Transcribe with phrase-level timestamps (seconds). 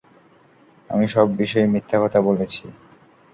[0.89, 2.63] আমি সব বিষয়ে মিথ্যা কথা বলেছি।